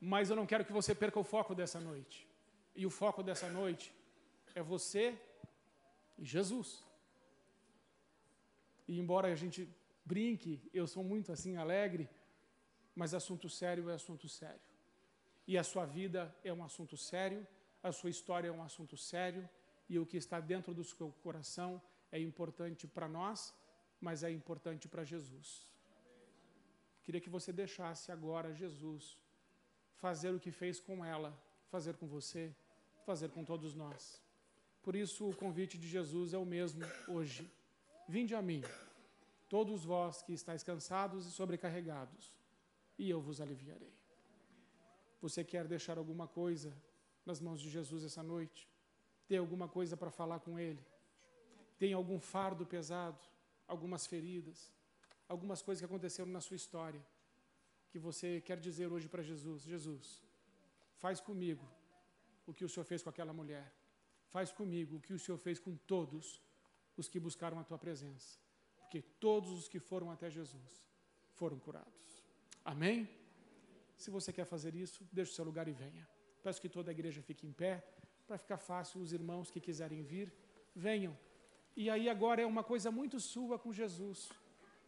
[0.00, 2.26] Mas eu não quero que você perca o foco dessa noite.
[2.74, 3.92] E o foco dessa noite
[4.54, 5.18] é você
[6.16, 6.84] e Jesus.
[8.86, 9.68] E embora a gente
[10.04, 12.08] brinque, eu sou muito assim alegre,
[12.94, 14.60] mas assunto sério é assunto sério.
[15.46, 17.46] E a sua vida é um assunto sério,
[17.82, 19.48] a sua história é um assunto sério,
[19.88, 21.80] e o que está dentro do seu coração
[22.12, 23.54] é importante para nós,
[24.00, 25.66] mas é importante para Jesus.
[27.02, 29.18] Queria que você deixasse agora Jesus
[29.98, 31.36] fazer o que fez com ela,
[31.70, 32.54] fazer com você,
[33.04, 34.20] fazer com todos nós.
[34.82, 37.50] Por isso, o convite de Jesus é o mesmo hoje.
[38.08, 38.62] Vinde a mim
[39.48, 42.32] todos vós que estáis cansados e sobrecarregados,
[42.98, 43.92] e eu vos aliviarei.
[45.20, 46.72] Você quer deixar alguma coisa
[47.24, 48.68] nas mãos de Jesus essa noite?
[49.26, 50.84] Tem alguma coisa para falar com Ele?
[51.78, 53.18] Tem algum fardo pesado?
[53.66, 54.72] Algumas feridas?
[55.28, 57.04] Algumas coisas que aconteceram na sua história?
[57.90, 60.22] Que você quer dizer hoje para Jesus: Jesus,
[60.96, 61.66] faz comigo
[62.46, 63.72] o que o Senhor fez com aquela mulher.
[64.28, 66.42] Faz comigo o que o Senhor fez com todos
[66.96, 68.38] os que buscaram a tua presença
[68.88, 70.82] porque todos os que foram até Jesus
[71.34, 72.24] foram curados.
[72.64, 73.06] Amém?
[73.94, 76.08] Se você quer fazer isso, deixe o seu lugar e venha.
[76.42, 77.86] Peço que toda a igreja fique em pé,
[78.26, 80.32] para ficar fácil, os irmãos que quiserem vir,
[80.74, 81.14] venham.
[81.76, 84.30] E aí agora é uma coisa muito sua com Jesus,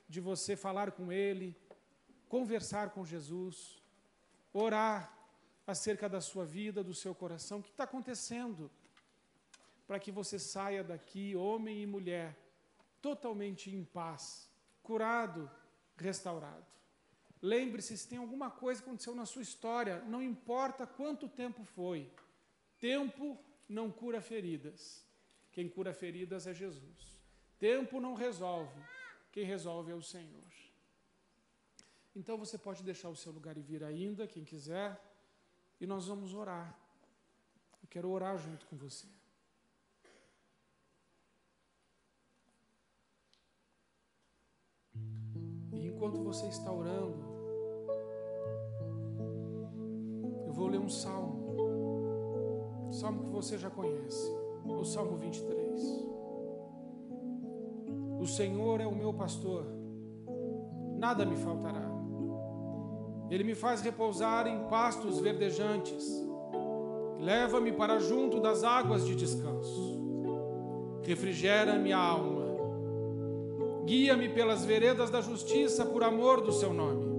[0.09, 1.55] de você falar com Ele,
[2.31, 3.83] conversar com Jesus,
[4.53, 5.13] orar
[5.67, 8.71] acerca da sua vida, do seu coração, o que está acontecendo,
[9.87, 12.39] para que você saia daqui, homem e mulher,
[13.03, 14.49] totalmente em paz,
[14.81, 15.51] curado,
[15.97, 16.65] restaurado.
[17.43, 22.09] Lembre-se, se tem alguma coisa que aconteceu na sua história, não importa quanto tempo foi,
[22.79, 23.37] tempo
[23.69, 25.05] não cura feridas.
[25.51, 27.19] Quem cura feridas é Jesus.
[27.59, 28.81] Tempo não resolve,
[29.33, 30.50] quem resolve é o Senhor.
[32.15, 35.01] Então você pode deixar o seu lugar e vir ainda, quem quiser,
[35.81, 36.77] e nós vamos orar.
[37.83, 39.07] Eu quero orar junto com você.
[45.73, 47.25] E enquanto você está orando,
[50.47, 51.49] eu vou ler um salmo.
[52.93, 54.29] Salmo que você já conhece,
[54.65, 55.81] o Salmo 23.
[58.21, 59.65] O Senhor é o meu pastor,
[60.99, 61.90] nada me faltará.
[63.31, 66.05] Ele me faz repousar em pastos verdejantes.
[67.21, 70.01] Leva-me para junto das águas de descanso.
[71.03, 72.51] Refrigera minha alma.
[73.85, 77.11] Guia-me pelas veredas da justiça por amor do seu nome.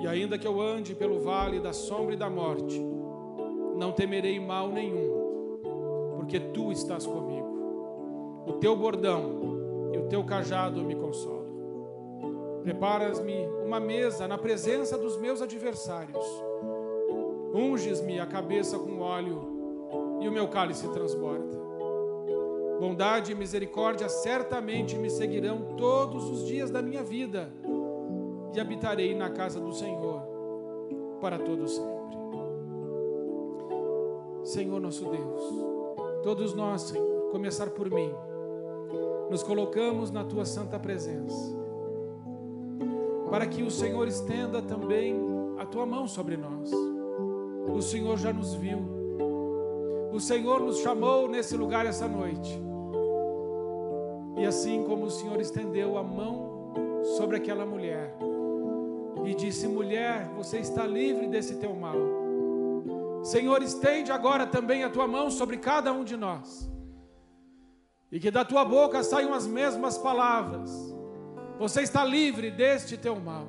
[0.00, 2.80] E ainda que eu ande pelo vale da sombra e da morte,
[3.76, 5.60] não temerei mal nenhum,
[6.16, 8.44] porque tu estás comigo.
[8.46, 11.37] O teu bordão e o teu cajado me consolam.
[12.68, 16.22] Preparas-me uma mesa na presença dos meus adversários.
[17.54, 21.58] Unges-me a cabeça com óleo e o meu cálice transborda.
[22.78, 27.50] Bondade e misericórdia certamente me seguirão todos os dias da minha vida
[28.54, 30.20] e habitarei na casa do Senhor
[31.22, 32.18] para todo sempre.
[34.44, 38.12] Senhor nosso Deus, todos nós, Senhor, começar por mim,
[39.30, 41.57] nos colocamos na tua santa presença
[43.30, 45.16] para que o Senhor estenda também
[45.58, 46.70] a tua mão sobre nós.
[47.72, 48.78] O Senhor já nos viu,
[50.12, 52.58] o Senhor nos chamou nesse lugar essa noite.
[54.36, 56.72] E assim como o Senhor estendeu a mão
[57.16, 58.16] sobre aquela mulher
[59.24, 61.96] e disse: Mulher, você está livre desse teu mal.
[63.22, 66.70] Senhor, estende agora também a tua mão sobre cada um de nós.
[68.10, 70.96] E que da tua boca saiam as mesmas palavras
[71.58, 73.48] você está livre deste teu mal.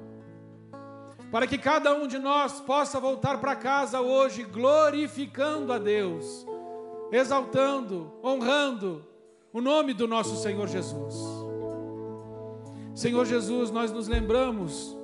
[1.31, 6.45] Para que cada um de nós possa voltar para casa hoje glorificando a Deus,
[7.11, 9.05] exaltando, honrando
[9.53, 11.15] o nome do nosso Senhor Jesus.
[12.95, 14.97] Senhor Jesus, nós nos lembramos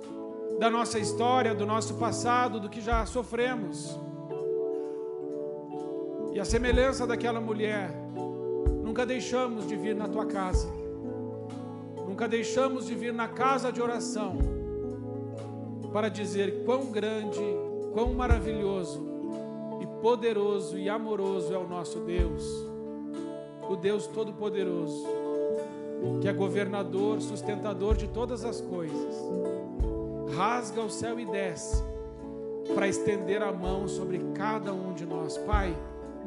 [0.59, 3.99] da nossa história, do nosso passado, do que já sofremos.
[6.33, 7.91] E a semelhança daquela mulher,
[8.83, 10.84] nunca deixamos de vir na tua casa
[12.15, 14.37] Nunca deixamos de vir na casa de oração
[15.91, 17.43] para dizer quão grande,
[17.91, 19.05] quão maravilhoso
[19.81, 22.41] e poderoso e amoroso é o nosso Deus,
[23.69, 25.05] o Deus Todo-Poderoso,
[26.21, 29.13] que é governador, sustentador de todas as coisas.
[30.37, 31.83] Rasga o céu e desce
[32.73, 35.37] para estender a mão sobre cada um de nós.
[35.39, 35.75] Pai,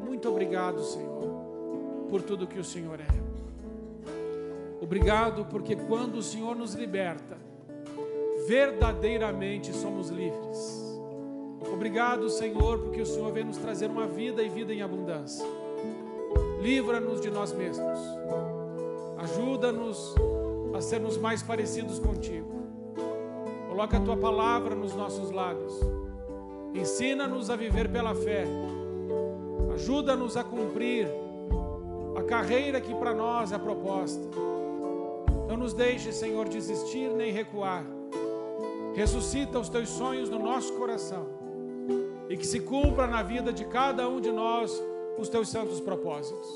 [0.05, 3.18] muito obrigado, Senhor, por tudo que o Senhor é.
[4.81, 7.37] Obrigado porque quando o Senhor nos liberta,
[8.47, 10.87] verdadeiramente somos livres.
[11.72, 15.45] Obrigado, Senhor, porque o Senhor vem nos trazer uma vida e vida em abundância.
[16.61, 17.99] Livra-nos de nós mesmos.
[19.18, 20.14] Ajuda-nos
[20.74, 22.62] a sermos mais parecidos contigo.
[23.68, 25.74] Coloca a tua palavra nos nossos lábios.
[26.72, 28.45] Ensina-nos a viver pela fé.
[29.74, 31.09] Ajuda-nos a cumprir
[32.16, 34.29] a carreira que para nós é proposta
[35.49, 37.83] não nos deixe, Senhor, desistir nem recuar.
[38.95, 41.27] Ressuscita os teus sonhos no nosso coração
[42.29, 44.71] e que se cumpra na vida de cada um de nós
[45.19, 46.55] os teus santos propósitos.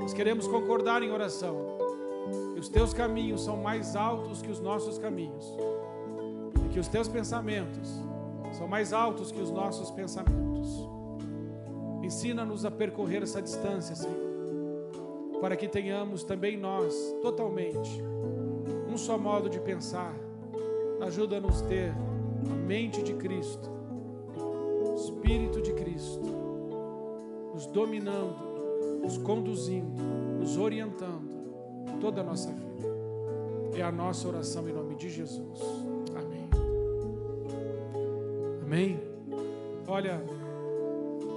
[0.00, 1.56] Nós queremos concordar em oração
[2.54, 5.44] que os teus caminhos são mais altos que os nossos caminhos
[6.66, 8.00] e que os teus pensamentos
[8.52, 10.88] são mais altos que os nossos pensamentos.
[12.00, 14.27] Ensina-nos a percorrer essa distância, Senhor
[15.40, 18.02] para que tenhamos também nós, totalmente,
[18.88, 20.14] um só modo de pensar.
[21.00, 21.94] Ajuda-nos a ter
[22.50, 23.70] a mente de Cristo,
[24.36, 26.26] o Espírito de Cristo,
[27.54, 28.36] nos dominando,
[29.02, 30.02] nos conduzindo,
[30.40, 31.28] nos orientando
[32.00, 32.88] toda a nossa vida.
[33.76, 35.60] É a nossa oração em nome de Jesus.
[36.16, 36.48] Amém.
[38.64, 39.00] Amém.
[39.86, 40.20] Olha,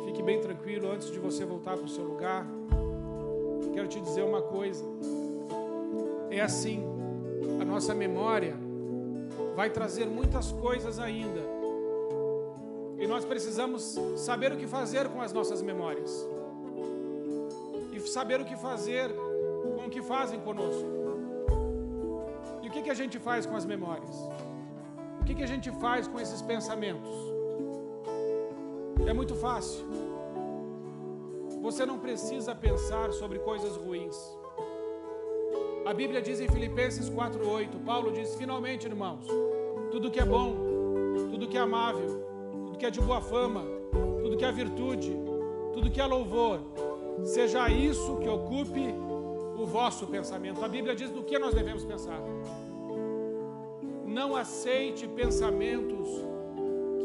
[0.06, 2.48] fique bem tranquilo antes de você voltar para o seu lugar
[3.74, 4.84] quero te dizer uma coisa.
[6.30, 6.84] É assim,
[7.62, 8.56] a nossa memória,
[9.56, 11.42] vai trazer muitas coisas ainda.
[12.98, 16.28] E nós precisamos saber o que fazer com as nossas memórias.
[17.92, 19.12] E saber o que fazer
[19.78, 20.88] com o que fazem conosco.
[22.62, 24.16] E o que, que a gente faz com as memórias?
[25.20, 27.10] O que, que a gente faz com esses pensamentos?
[29.08, 30.11] É muito fácil.
[31.62, 34.18] Você não precisa pensar sobre coisas ruins.
[35.86, 39.26] A Bíblia diz em Filipenses 4:8, Paulo diz: "Finalmente, irmãos,
[39.92, 40.56] tudo que é bom,
[41.30, 42.10] tudo que é amável,
[42.66, 43.64] tudo que é de boa fama,
[44.24, 45.16] tudo que é virtude,
[45.74, 46.60] tudo que é louvor,
[47.24, 48.88] seja isso que ocupe
[49.56, 52.20] o vosso pensamento." A Bíblia diz do que nós devemos pensar.
[54.06, 56.08] Não aceite pensamentos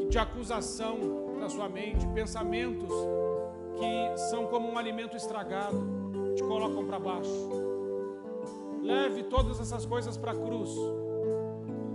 [0.09, 0.99] de acusação
[1.39, 2.91] na sua mente, pensamentos
[3.77, 5.79] que são como um alimento estragado,
[6.35, 7.51] te colocam para baixo.
[8.83, 10.71] Leve todas essas coisas para a cruz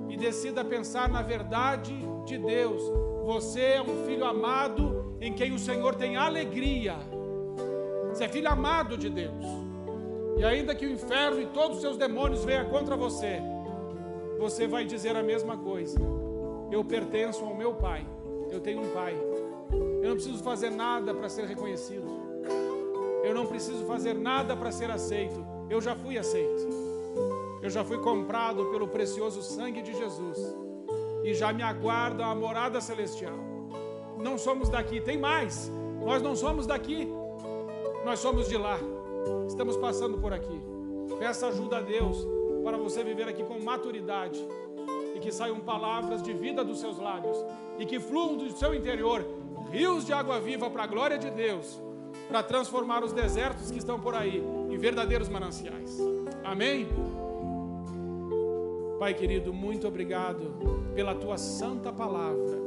[0.09, 1.93] e decida pensar na verdade
[2.25, 2.82] de Deus.
[3.23, 6.95] Você é um filho amado em quem o Senhor tem alegria.
[8.09, 9.45] Você é filho amado de Deus.
[10.38, 13.39] E ainda que o inferno e todos os seus demônios venham contra você,
[14.38, 15.97] você vai dizer a mesma coisa.
[16.71, 18.05] Eu pertenço ao meu Pai.
[18.49, 19.15] Eu tenho um Pai.
[20.01, 22.07] Eu não preciso fazer nada para ser reconhecido.
[23.23, 25.45] Eu não preciso fazer nada para ser aceito.
[25.69, 26.67] Eu já fui aceito.
[27.61, 30.39] Eu já fui comprado pelo precioso sangue de Jesus
[31.23, 33.37] e já me aguarda a morada celestial.
[34.17, 35.71] Não somos daqui, tem mais.
[36.03, 37.07] Nós não somos daqui,
[38.03, 38.79] nós somos de lá.
[39.47, 40.59] Estamos passando por aqui.
[41.19, 42.27] Peça ajuda a Deus
[42.63, 44.43] para você viver aqui com maturidade
[45.15, 47.37] e que saiam palavras de vida dos seus lábios
[47.77, 49.23] e que fluam do seu interior
[49.72, 51.82] rios de água viva para a glória de Deus,
[52.28, 55.97] para transformar os desertos que estão por aí em verdadeiros mananciais.
[56.43, 56.88] Amém?
[58.99, 60.53] Pai querido, muito obrigado
[60.93, 62.59] pela tua santa palavra.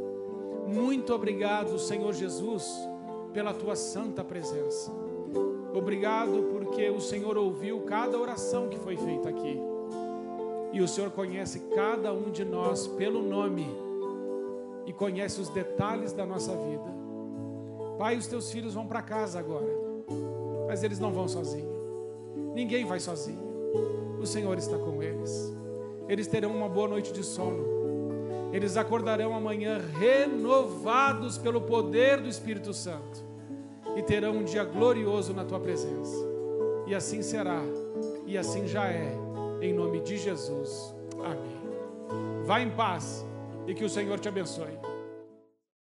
[0.67, 2.67] Muito obrigado, Senhor Jesus,
[3.33, 4.91] pela tua santa presença.
[5.75, 9.61] Obrigado porque o Senhor ouviu cada oração que foi feita aqui.
[10.73, 13.67] E o Senhor conhece cada um de nós pelo nome
[14.87, 16.94] e conhece os detalhes da nossa vida.
[17.99, 19.73] Pai, os teus filhos vão para casa agora,
[20.67, 21.75] mas eles não vão sozinhos.
[22.55, 23.43] Ninguém vai sozinho.
[24.21, 25.55] O Senhor está com eles
[26.09, 27.65] eles terão uma boa noite de sono.
[28.53, 33.25] Eles acordarão amanhã renovados pelo poder do Espírito Santo
[33.97, 36.17] e terão um dia glorioso na tua presença.
[36.87, 37.61] E assim será,
[38.27, 39.13] e assim já é,
[39.61, 40.95] em nome de Jesus.
[41.19, 42.45] Amém.
[42.45, 43.25] Vá em paz
[43.67, 44.79] e que o Senhor te abençoe.